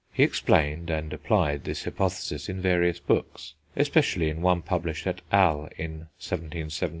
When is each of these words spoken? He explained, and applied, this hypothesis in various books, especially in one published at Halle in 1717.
He 0.11 0.23
explained, 0.23 0.89
and 0.89 1.13
applied, 1.13 1.63
this 1.63 1.83
hypothesis 1.83 2.49
in 2.49 2.59
various 2.59 2.99
books, 2.99 3.53
especially 3.75 4.31
in 4.31 4.41
one 4.41 4.63
published 4.63 5.05
at 5.05 5.21
Halle 5.31 5.69
in 5.77 5.99
1717. 6.17 6.89